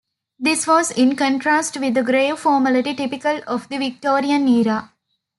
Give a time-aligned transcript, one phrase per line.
[0.39, 4.91] This was in contrast with the grave formality typical of the Victorian era.